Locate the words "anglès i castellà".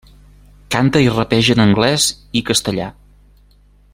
1.67-2.91